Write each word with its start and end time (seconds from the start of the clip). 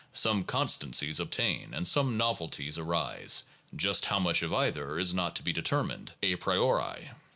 Some 0.13 0.45
constancies 0.45 1.19
obtain, 1.19 1.75
and 1.75 1.87
some 1.87 2.17
novelties 2.17 2.79
arise; 2.79 3.43
just 3.75 4.07
how 4.07 4.17
much 4.17 4.41
of 4.41 4.51
either 4.51 4.97
is 4.97 5.13
not 5.13 5.35
to 5.35 5.43
be 5.43 5.53
determined 5.53 6.13
a 6.23 6.37
priori. 6.37 7.11